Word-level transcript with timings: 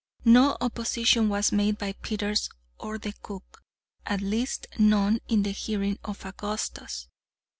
No 0.25 0.57
opposition 0.61 1.29
was 1.29 1.51
made 1.51 1.77
by 1.77 1.93
Peters 1.93 2.49
or 2.79 2.97
the 2.97 3.13
cook—at 3.21 4.19
least 4.19 4.65
none 4.79 5.19
in 5.27 5.43
the 5.43 5.51
hearing 5.51 5.99
of 6.03 6.25
Augustus. 6.25 7.07